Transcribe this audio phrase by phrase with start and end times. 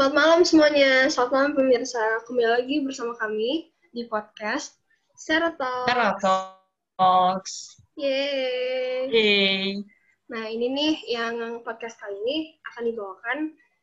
[0.00, 2.00] Selamat malam semuanya, selamat malam pemirsa.
[2.24, 4.80] Kembali lagi bersama kami di podcast
[5.12, 5.92] Sarah Talks.
[5.92, 7.54] Sarah Talks.
[8.00, 9.12] Yeay.
[9.12, 9.84] Yeay.
[10.32, 13.38] Nah, ini nih yang podcast kali ini akan dibawakan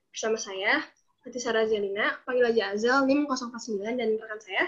[0.10, 0.82] bersama saya,
[1.22, 4.66] Hati Sarah Zelina, panggil aja Azal, NIM 049, dan rekan saya.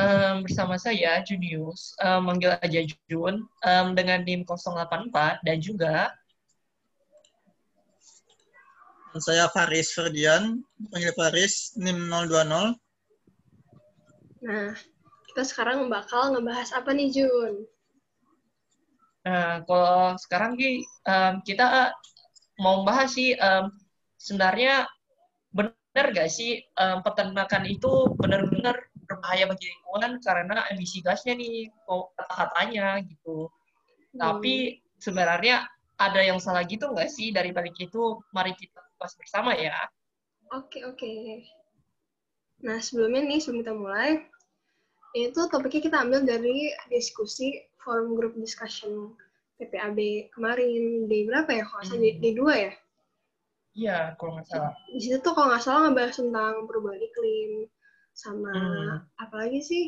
[0.00, 6.16] Um, bersama saya, Junius, um, manggil aja Jun, um, dengan NIM 084, dan juga
[9.18, 10.60] Saya Faris Ferdian,
[10.92, 12.76] panggil Faris, NIM 020.
[14.46, 14.72] Nah,
[15.32, 17.66] kita sekarang bakal ngebahas apa nih, Jun?
[19.26, 21.90] Nah, kalau sekarang Ki, um, kita
[22.62, 23.74] mau bahas sih, um,
[24.16, 24.86] sebenarnya
[25.50, 33.02] benar gak sih um, peternakan itu benar-benar berbahaya bagi lingkungan karena emisi gasnya nih, kata-katanya
[33.02, 33.50] gitu.
[34.14, 34.18] Hmm.
[34.20, 38.20] Tapi sebenarnya ada yang salah gitu nggak sih dari balik itu?
[38.30, 39.76] Mari kita bahas bersama ya.
[40.54, 41.12] Oke, oke.
[42.64, 44.10] Nah, sebelumnya nih, sebelum kita mulai,
[45.16, 49.12] itu topiknya kita ambil dari diskusi forum group discussion
[49.60, 51.08] PPAB kemarin.
[51.08, 51.64] Di berapa ya?
[51.64, 52.00] Kalau hmm.
[52.00, 52.72] di, di dua ya?
[53.76, 54.72] Iya, kalau nggak salah.
[54.88, 57.50] Di situ tuh kalau nggak salah ngebahas tentang perubahan iklim,
[58.16, 58.96] sama hmm.
[59.20, 59.84] apa lagi sih?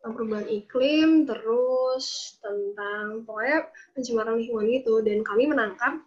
[0.00, 4.94] Tentang perubahan iklim, terus tentang pokoknya pencemaran lingkungan gitu.
[5.04, 6.00] Dan kami menangkap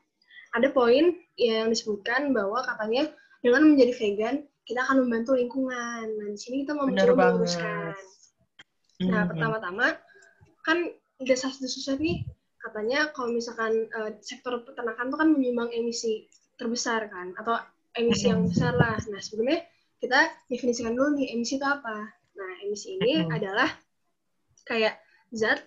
[0.55, 6.05] ada poin yang disebutkan bahwa katanya dengan menjadi vegan kita akan membantu lingkungan.
[6.05, 7.97] Nah di sini kita mau mencoba meluruskan.
[9.09, 9.29] Nah hmm.
[9.33, 9.97] pertama-tama
[10.61, 10.77] kan
[11.17, 12.17] desas-desusnya nih
[12.59, 16.27] katanya kalau misalkan uh, sektor peternakan itu kan menyumbang emisi
[16.59, 17.57] terbesar kan atau
[17.97, 18.99] emisi yang besar lah.
[19.09, 19.65] Nah sebelumnya
[19.97, 22.13] kita definisikan dulu nih emisi itu apa.
[22.37, 23.33] Nah emisi ini hmm.
[23.33, 23.69] adalah
[24.69, 25.01] kayak
[25.33, 25.65] zat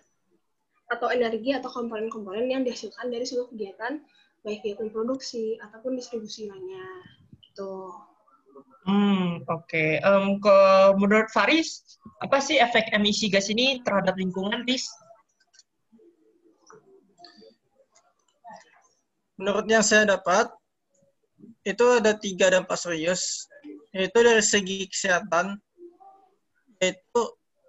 [0.92, 3.98] atau energi atau komponen-komponen yang dihasilkan dari seluruh kegiatan
[4.43, 6.87] baik itu produksi ataupun distribusi lainnya
[7.47, 7.95] gitu.
[8.83, 9.71] Hmm, oke.
[9.71, 10.03] Okay.
[10.03, 10.57] Um, ke
[10.99, 11.87] menurut Faris,
[12.19, 14.91] apa sih efek emisi gas ini terhadap lingkungan, Fis?
[19.39, 20.50] Menurut yang saya dapat,
[21.62, 23.47] itu ada tiga dampak serius.
[23.95, 25.62] Yaitu dari segi kesehatan,
[26.83, 27.22] yaitu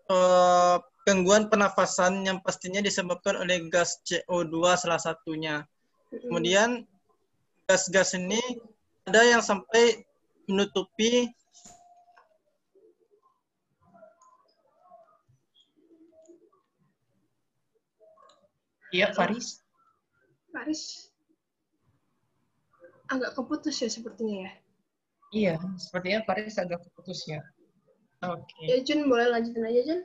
[0.10, 5.62] uh, gangguan pernafasan yang pastinya disebabkan oleh gas CO2 salah satunya.
[6.22, 6.86] Kemudian
[7.66, 8.42] gas-gas ini
[9.10, 10.06] ada yang sampai
[10.46, 11.34] menutupi
[18.94, 19.58] Iya, Faris.
[20.54, 21.10] Faris.
[23.10, 24.52] Agak keputus ya sepertinya ya?
[25.34, 27.42] Iya, sepertinya Faris agak keputus ya.
[28.22, 28.46] Oke.
[28.54, 28.66] Okay.
[28.70, 30.02] Ya, Jun, boleh lanjutin aja, Jun?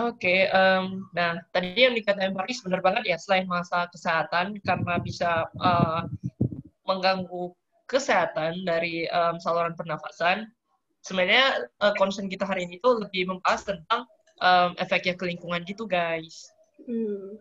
[0.00, 4.96] Oke, okay, um, nah tadi yang dikatakan Paris benar banget ya, selain masalah kesehatan karena
[4.96, 6.08] bisa uh,
[6.88, 7.52] mengganggu
[7.84, 10.48] kesehatan dari um, saluran pernafasan,
[11.04, 14.08] sebenarnya uh, concern kita hari ini tuh lebih membahas tentang
[14.40, 16.48] um, efeknya ke lingkungan gitu guys.
[16.88, 17.36] Hmm.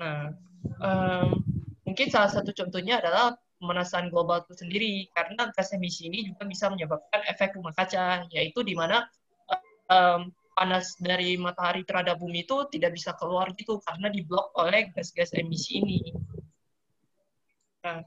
[0.00, 0.32] Nah,
[0.80, 1.44] um,
[1.84, 6.72] mungkin salah satu contohnya adalah pemanasan global itu sendiri, karena gas emisi ini juga bisa
[6.72, 9.04] menyebabkan efek rumah kaca, yaitu di mana
[9.92, 15.32] um, panas dari matahari terhadap bumi itu tidak bisa keluar gitu karena diblok oleh gas-gas
[15.34, 15.98] emisi ini.
[17.80, 18.04] Nah,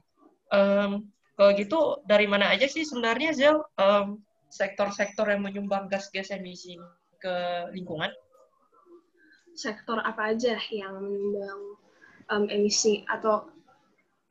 [0.54, 1.02] um,
[1.34, 4.22] kalau gitu dari mana aja sih sebenarnya Zel um,
[4.52, 6.78] sektor-sektor yang menyumbang gas-gas emisi
[7.18, 7.34] ke
[7.74, 8.12] lingkungan?
[9.54, 11.60] Sektor apa aja yang menyumbang
[12.30, 13.50] um, emisi atau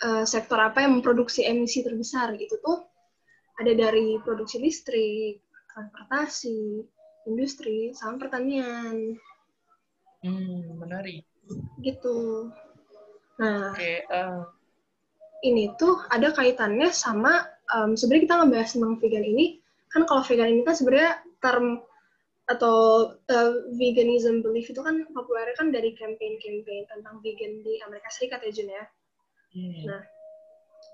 [0.04, 2.80] uh, sektor apa yang memproduksi emisi terbesar gitu tuh
[3.60, 6.82] ada dari produksi listrik, transportasi,
[7.30, 9.20] industri sama pertanian.
[10.24, 11.24] Hmm, menarik.
[11.84, 12.50] Gitu.
[13.40, 14.48] Nah, okay, uh...
[15.44, 17.44] Ini tuh ada kaitannya sama
[17.76, 19.60] um, sebenarnya kita ngebahas tentang vegan ini
[19.92, 21.84] kan kalau vegan ini kan sebenarnya term
[22.48, 28.40] atau uh, veganism belief itu kan populernya kan dari campaign-campaign tentang vegan di Amerika Serikat
[28.44, 28.86] ya Jun ya.
[29.54, 29.82] Hmm.
[29.88, 30.02] Nah,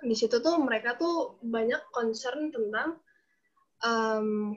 [0.06, 3.02] di situ tuh mereka tuh banyak concern tentang
[3.82, 4.54] um,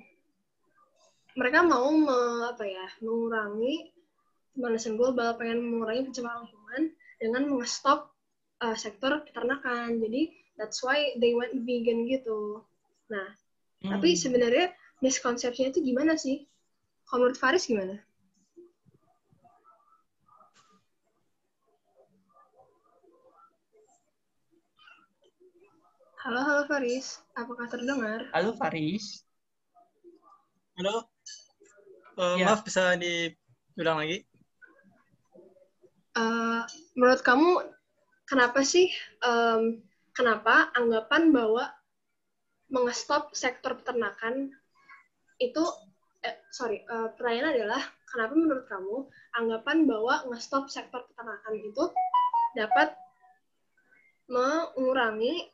[1.32, 3.88] mereka mau me, apa ya mengurangi
[4.52, 6.82] pemanasan global, pengen mengurangi pencemaran lingkungan
[7.16, 8.12] dengan mengstop
[8.60, 9.96] uh, sektor peternakan.
[9.96, 10.28] Jadi
[10.60, 12.60] that's why they went vegan gitu.
[13.08, 13.32] Nah,
[13.80, 13.96] hmm.
[13.96, 16.44] tapi sebenarnya miskonsepsinya itu gimana sih?
[17.08, 17.96] Kalau menurut Faris gimana?
[26.22, 27.18] Halo, halo Faris.
[27.34, 28.30] Apakah terdengar?
[28.30, 29.26] Halo Faris.
[30.72, 31.04] Halo.
[32.16, 32.48] Uh, ya.
[32.48, 34.24] Maaf, bisa diulang lagi?
[36.16, 36.64] Uh,
[36.96, 37.60] menurut kamu,
[38.24, 38.88] kenapa sih,
[39.20, 39.84] um,
[40.16, 41.68] kenapa anggapan bahwa
[42.72, 44.48] mengestop sektor peternakan
[45.36, 45.60] itu
[46.24, 48.96] eh, sorry uh, pertanyaan adalah kenapa menurut kamu
[49.36, 51.84] anggapan bahwa ngestop sektor peternakan itu
[52.56, 52.96] dapat
[54.24, 55.52] mengurangi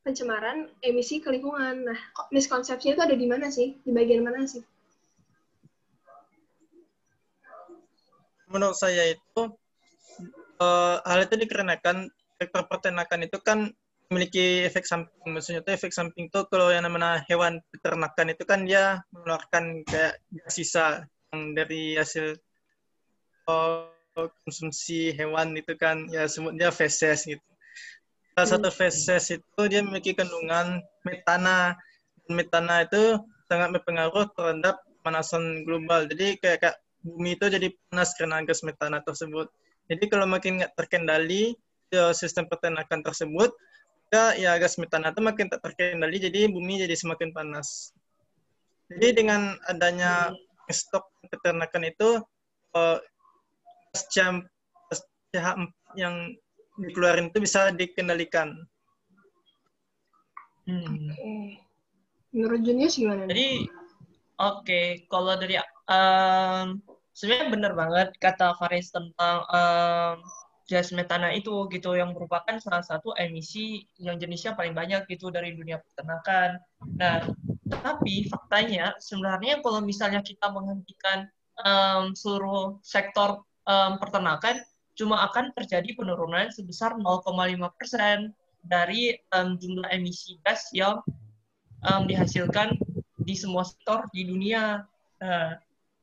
[0.00, 1.84] pencemaran emisi ke lingkungan.
[1.84, 2.00] Nah,
[2.32, 3.76] miskonsepsinya itu ada di mana sih?
[3.84, 4.64] Di bagian mana sih?
[8.50, 9.42] Menurut saya itu
[10.58, 12.10] uh, hal itu dikarenakan
[12.40, 13.70] sektor peternakan itu kan
[14.10, 15.30] memiliki efek samping.
[15.30, 20.18] Maksudnya itu efek samping itu kalau yang namanya hewan peternakan itu kan dia mengeluarkan kayak
[20.50, 22.34] sisa yang dari hasil
[23.46, 23.86] uh,
[24.42, 27.49] konsumsi hewan itu kan ya sebutnya feses gitu.
[28.34, 28.78] Salah satu hmm.
[28.78, 31.74] feses itu dia memiliki kandungan metana.
[32.30, 33.18] Metana itu
[33.50, 36.06] sangat berpengaruh terhadap pemanasan global.
[36.06, 39.50] Jadi kayak, kayak bumi itu jadi panas karena gas metana tersebut.
[39.90, 41.58] Jadi kalau makin nggak terkendali
[42.14, 43.50] sistem peternakan tersebut,
[44.14, 47.90] ya, ya gas metana itu makin tak terkendali, jadi bumi jadi semakin panas.
[48.86, 50.30] Jadi dengan adanya
[50.70, 52.22] stok peternakan itu,
[52.78, 52.98] uh,
[53.90, 55.66] gas CH4
[55.98, 56.30] yang
[56.80, 58.56] dikeluarin itu bisa dikendalikan.
[60.64, 61.12] Hmm.
[62.30, 63.26] Menurut Junius gimana?
[63.26, 63.66] Jadi,
[64.38, 64.86] oke, okay.
[65.10, 65.58] kalau dari
[65.90, 66.78] um,
[67.10, 70.16] sebenarnya benar banget kata Faris tentang um,
[70.70, 75.50] gas metana itu gitu yang merupakan salah satu emisi yang jenisnya paling banyak gitu dari
[75.58, 76.62] dunia peternakan.
[76.94, 77.26] Nah,
[77.82, 81.26] tapi faktanya sebenarnya kalau misalnya kita menghentikan
[81.66, 84.62] um, seluruh sektor um, peternakan,
[85.00, 87.24] cuma akan terjadi penurunan sebesar 0,5
[87.80, 91.00] persen dari um, jumlah emisi gas yang
[91.88, 92.76] um, dihasilkan
[93.24, 94.84] di semua sektor di dunia.
[95.24, 95.56] Nah,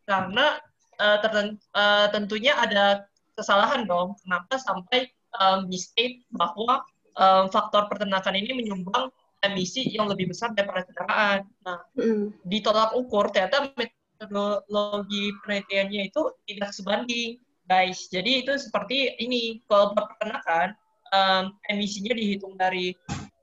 [0.10, 0.58] karena
[0.98, 3.06] uh, terten uh, tentunya ada
[3.38, 4.18] kesalahan dong.
[4.26, 6.82] Kenapa sampai um, di state bahwa
[7.14, 9.14] um, faktor peternakan ini menyumbang
[9.46, 11.46] emisi yang lebih besar daripada kendaraan.
[11.62, 12.42] Nah, mm.
[12.50, 18.08] ditolak ukur ternyata metodologi penelitiannya itu tidak sebanding, guys.
[18.10, 20.74] Jadi itu seperti ini, kalau peternakan
[21.12, 22.96] um, emisinya dihitung dari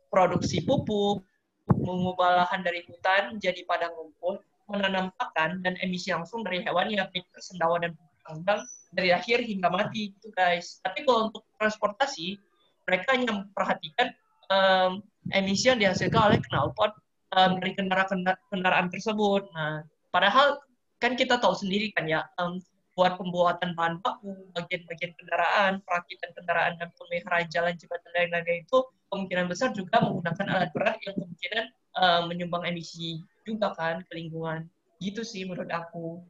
[0.09, 1.23] produksi pupuk,
[1.71, 7.09] mengubah lahan dari hutan jadi padang rumput, menanam pakan dan emisi langsung dari hewan yang
[7.37, 7.93] sendawa dan
[8.25, 8.65] pengembang
[8.97, 10.81] dari akhir hingga mati itu guys.
[10.81, 12.41] Tapi kalau untuk transportasi
[12.85, 14.09] mereka hanya memperhatikan
[14.49, 16.93] um, emisi yang dihasilkan oleh knalpot
[17.37, 19.49] um, dari kendaraan kendaraan tersebut.
[19.53, 20.61] Nah, padahal
[21.01, 22.61] kan kita tahu sendiri kan ya um,
[22.95, 28.79] buat pembuatan bahan baku, bagian-bagian kendaraan, perakitan kendaraan dan pemeliharaan jalan jembatan dan lain-lain itu
[29.11, 31.65] kemungkinan besar juga menggunakan alat berat yang kemungkinan
[31.99, 34.71] uh, menyumbang emisi juga kan ke lingkungan.
[35.03, 36.23] Gitu sih menurut aku.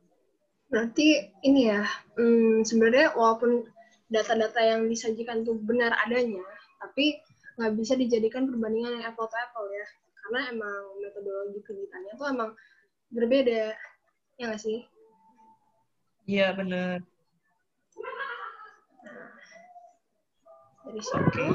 [0.73, 1.85] Berarti ini ya,
[2.17, 3.69] hmm, sebenarnya walaupun
[4.09, 6.43] data-data yang disajikan itu benar adanya,
[6.81, 7.21] tapi
[7.61, 9.87] nggak bisa dijadikan perbandingan yang apple to apple ya.
[10.25, 12.51] Karena emang metodologi kegiatannya tuh emang
[13.13, 13.77] berbeda.
[14.41, 14.89] Ya nggak sih?
[16.25, 17.05] Iya, benar.
[20.85, 21.47] Dari situ,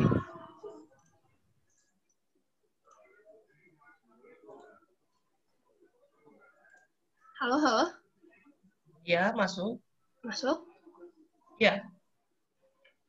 [7.40, 7.86] Halo, halo.
[9.08, 9.80] Ya, masuk.
[10.22, 10.60] Masuk?
[11.58, 11.88] Ya.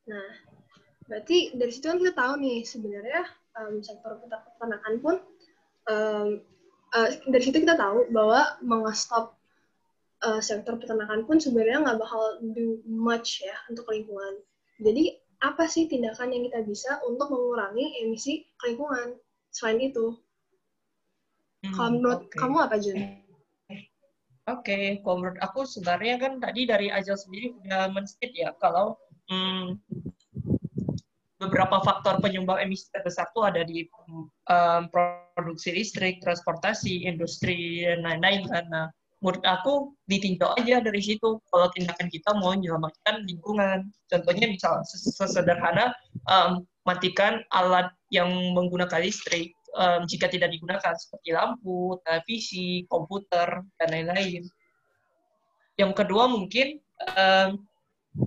[0.07, 0.29] Nah,
[1.05, 3.27] berarti dari situ kan kita tahu nih sebenarnya
[3.59, 5.15] um, sektor peternakan pun
[5.91, 6.39] um,
[6.95, 9.35] uh, dari situ kita tahu bahwa mengstop
[10.25, 14.41] uh, sektor peternakan pun sebenarnya nggak bakal do much ya untuk lingkungan.
[14.81, 19.17] Jadi apa sih tindakan yang kita bisa untuk mengurangi emisi lingkungan
[19.49, 20.17] selain itu?
[21.61, 22.37] Hmm, Kalau menurut okay.
[22.37, 22.97] kamu apa Jun?
[22.97, 23.13] Oke,
[24.49, 24.85] okay.
[25.05, 28.97] kalau menurut aku sebenarnya kan tadi dari Ajal sendiri udah men-state ya kalau
[29.29, 29.77] hmm,
[31.41, 33.85] beberapa faktor penyumbang emisi terbesar itu ada di
[34.49, 34.81] um,
[35.33, 38.65] produksi listrik, transportasi, industri, dan lain-lain kan.
[38.69, 38.87] Nah,
[39.21, 39.73] menurut aku
[40.09, 43.93] ditinjau aja dari situ kalau tindakan kita mau menyelamatkan lingkungan.
[44.09, 45.93] Contohnya misal sesederhana
[46.25, 53.87] um, matikan alat yang menggunakan listrik um, jika tidak digunakan seperti lampu, televisi, komputer, dan
[53.93, 54.49] lain-lain.
[55.77, 56.81] Yang kedua mungkin
[57.13, 57.61] um,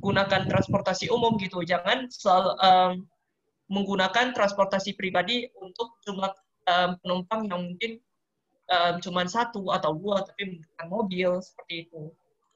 [0.00, 2.92] gunakan transportasi umum gitu, jangan selalu um,
[3.68, 6.32] menggunakan transportasi pribadi untuk jumlah
[6.70, 7.98] um, penumpang yang mungkin
[8.70, 12.12] um, cuma satu atau dua, tapi menggunakan mobil seperti itu.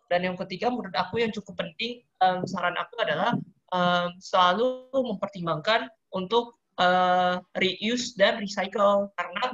[0.08, 3.36] Dan yang ketiga menurut aku yang cukup penting, um, saran aku adalah
[3.72, 9.44] um, selalu mempertimbangkan untuk uh, reuse dan recycle karena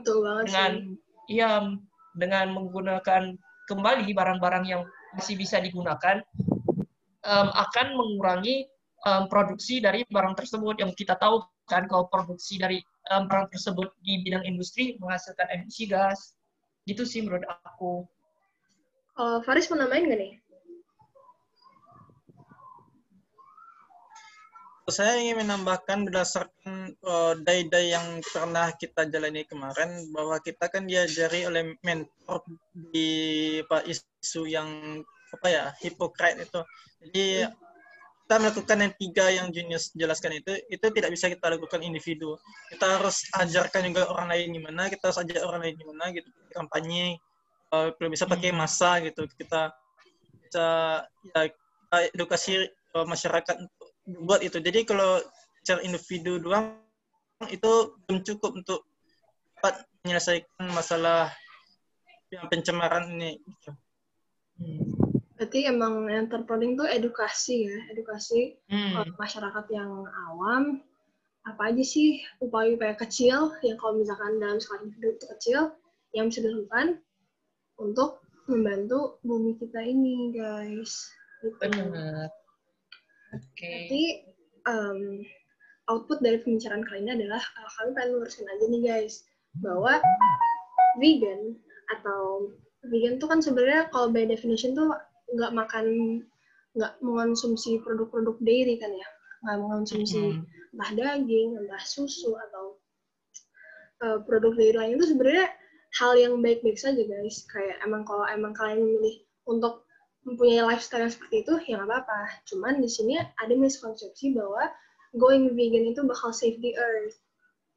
[0.46, 0.72] dengan
[1.26, 1.50] iya
[2.14, 3.34] dengan menggunakan
[3.66, 4.82] kembali barang-barang yang
[5.16, 6.22] masih bisa digunakan
[7.26, 8.68] um, akan mengurangi
[9.08, 12.78] um, produksi dari barang tersebut yang kita tahu kan kalau produksi dari
[13.12, 16.36] um, peran tersebut di bidang industri menghasilkan emisi gas.
[16.84, 18.04] Gitu sih menurut aku.
[19.14, 20.32] Kalau Faris mau namain gak nih?
[24.84, 31.48] Saya ingin menambahkan berdasarkan uh, dai-dai yang pernah kita jalani kemarin bahwa kita kan diajari
[31.48, 32.44] oleh mentor
[32.92, 33.08] di
[33.64, 35.00] apa isu yang
[35.32, 36.60] apa ya hipokrit itu.
[37.00, 37.48] Jadi
[38.24, 42.40] kita melakukan yang tiga yang Junius jelaskan itu itu tidak bisa kita lakukan individu.
[42.72, 47.20] Kita harus ajarkan juga orang lain gimana, kita harus ajar orang lain gimana gitu kampanye
[47.68, 48.58] uh, belum bisa pakai hmm.
[48.58, 49.76] masa gitu kita
[50.40, 50.68] bisa
[51.04, 52.64] ya kita edukasi
[52.96, 53.88] uh, masyarakat untuk
[54.24, 54.56] buat itu.
[54.56, 55.20] Jadi kalau
[55.60, 56.80] secara individu doang
[57.52, 58.88] itu belum cukup untuk
[59.60, 61.28] dapat menyelesaikan masalah
[62.32, 63.36] yang pencemaran ini.
[63.36, 63.70] Gitu.
[64.64, 65.03] Hmm.
[65.44, 69.12] Berarti emang yang terpenting tuh edukasi ya, edukasi hmm.
[69.20, 70.80] masyarakat yang awam.
[71.44, 75.60] Apa aja sih upaya-upaya kecil yang kalau misalkan dalam skala individu itu kecil
[76.16, 76.96] yang bisa dilakukan
[77.76, 81.12] untuk membantu bumi kita ini, guys.
[81.44, 81.60] Gitu.
[81.60, 82.32] Benar.
[83.36, 83.84] Okay.
[83.84, 84.04] Jadi
[84.64, 85.28] um,
[85.92, 89.28] output dari pembicaraan kali ini adalah uh, kami pengen meluruskan aja nih guys
[89.60, 90.00] bahwa
[90.96, 91.52] vegan
[92.00, 92.48] atau
[92.88, 94.88] vegan tuh kan sebenarnya kalau by definition tuh
[95.32, 95.86] nggak makan
[96.74, 99.08] nggak mengonsumsi produk-produk dairy kan ya.
[99.46, 100.72] Nggak mengonsumsi mm-hmm.
[100.74, 102.64] entah daging entah susu atau
[104.02, 104.96] uh, produk dairy lain.
[104.98, 105.46] Itu sebenarnya
[106.02, 107.46] hal yang baik-baik saja guys.
[107.48, 109.86] Kayak emang kalau emang kalian memilih untuk
[110.24, 112.20] mempunyai lifestyle seperti itu ya nggak apa-apa.
[112.48, 114.72] Cuman di sini ada miskonsepsi bahwa
[115.14, 117.16] going vegan itu bakal save the earth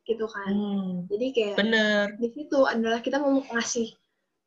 [0.07, 0.51] gitu kan.
[0.55, 2.03] Hmm, jadi kayak bener.
[2.17, 3.91] di situ adalah kita mau ngasih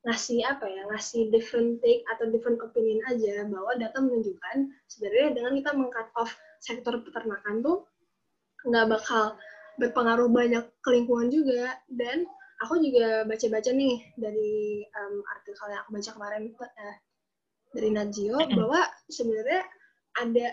[0.01, 5.53] ngasih apa ya ngasih different take atau different opinion aja bahwa data menunjukkan sebenarnya dengan
[5.61, 7.85] kita mengcut off sektor peternakan tuh
[8.65, 9.37] nggak bakal
[9.77, 12.25] berpengaruh banyak ke lingkungan juga dan
[12.65, 16.97] aku juga baca-baca nih dari um, artikel yang aku baca kemarin uh,
[17.73, 19.63] dari Najio bahwa sebenarnya
[20.21, 20.47] ada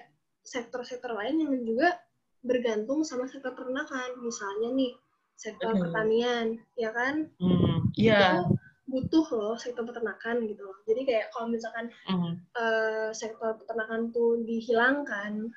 [0.48, 2.00] sektor-sektor lain yang juga
[2.46, 4.22] bergantung sama sektor peternakan.
[4.24, 4.94] Misalnya nih
[5.36, 7.28] sektor pertanian, ya kan?
[7.42, 8.46] Mm, yeah.
[8.48, 10.78] Itu butuh loh sektor peternakan gitu loh.
[10.88, 12.34] Jadi kayak kalau misalkan mm.
[12.56, 15.52] uh, sektor peternakan tuh dihilangkan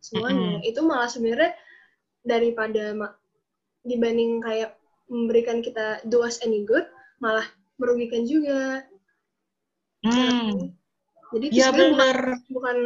[0.00, 0.68] semuanya, mm.
[0.68, 1.52] itu malah sebenarnya
[2.24, 2.96] daripada
[3.84, 4.80] dibanding kayak
[5.12, 6.88] memberikan kita do us any good,
[7.20, 7.44] malah
[7.76, 8.88] merugikan juga.
[10.08, 10.72] Mm.
[11.32, 12.78] Jadi itu ya, bukan, bukan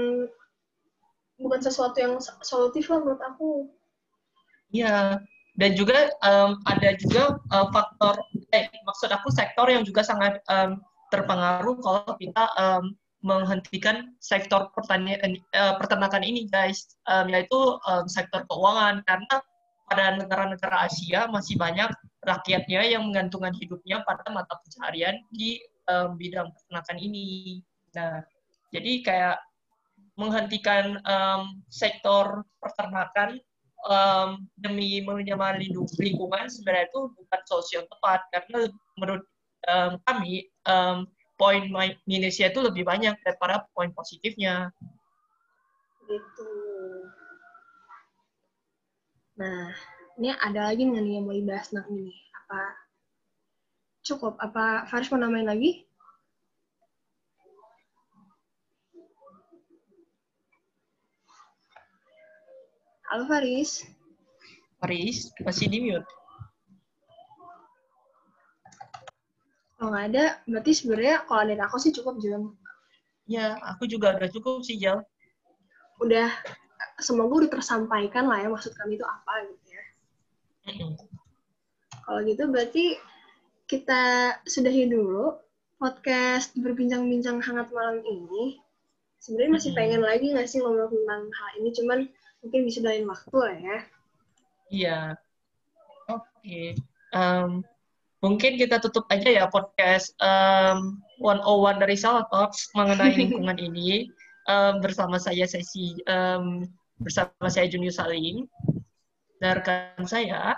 [1.39, 3.71] bukan sesuatu yang solutif lah menurut aku.
[4.75, 5.23] Iya,
[5.57, 8.19] dan juga um, ada juga uh, faktor,
[8.53, 10.79] eh, maksud aku sektor yang juga sangat um,
[11.11, 18.47] terpengaruh kalau kita um, menghentikan sektor pertanian uh, peternakan ini, guys, um, yaitu um, sektor
[18.47, 19.35] keuangan karena
[19.87, 21.91] pada negara-negara Asia masih banyak
[22.27, 27.63] rakyatnya yang menggantungkan hidupnya pada mata pencaharian di um, bidang peternakan ini.
[27.95, 28.23] Nah,
[28.75, 29.37] jadi kayak
[30.19, 33.39] menghentikan um, sektor peternakan
[33.85, 35.61] um, demi menyamakan
[36.01, 39.25] lingkungan sebenarnya itu bukan solusi yang tepat karena menurut
[39.69, 41.05] um, kami um,
[41.37, 41.69] poin
[42.09, 44.73] minusnya itu lebih banyak daripada poin positifnya.
[46.09, 46.51] Gitu.
[49.37, 49.69] Nah,
[50.17, 52.15] ini ada lagi nggak nih yang mau dibahas nah ini?
[52.45, 52.61] Apa
[54.01, 54.41] cukup?
[54.41, 55.85] Apa Faris mau lagi?
[63.07, 63.87] Halo Faris.
[64.83, 66.11] Faris, masih di mute.
[69.79, 72.59] Kalau nggak ada, berarti sebenarnya kalau ada aku sih cukup, Jam.
[73.31, 75.07] Ya, aku juga udah cukup sih, Jal.
[76.03, 76.35] Udah,
[76.99, 79.85] semoga udah tersampaikan lah ya maksud kami itu apa gitu ya.
[80.67, 80.93] Mm.
[82.03, 82.99] Kalau gitu berarti
[83.71, 85.39] kita sudahi dulu
[85.79, 88.59] podcast berbincang-bincang hangat malam ini.
[89.23, 91.99] Sebenarnya masih pengen lagi nggak sih ngomong tentang hal ini, cuman
[92.45, 93.79] mungkin bisa lain waktu lah ya.
[94.67, 95.01] Iya.
[96.11, 96.27] Oke.
[96.43, 96.69] Okay.
[97.15, 97.65] Um,
[98.25, 104.11] mungkin kita tutup aja ya podcast um, 101 dari Salah Talks mengenai lingkungan ini
[104.49, 106.67] um, bersama saya sesi um,
[106.99, 108.49] bersama saya Junius Salim
[109.39, 110.57] dan rekan saya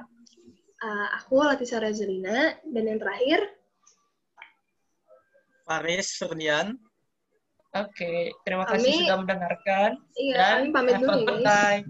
[0.80, 3.42] uh, aku Latisa Razalina dan yang terakhir
[5.66, 6.78] Faris Ferdian
[7.76, 9.90] Oke, terima kami, kasih sudah mendengarkan.
[10.16, 11.84] Iya, dan kami pamit dulu ya, guys.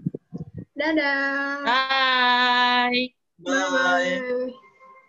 [0.75, 1.63] Dadah.
[1.63, 3.03] Bye.
[3.39, 4.19] Bye.
[4.27, 4.67] Bye.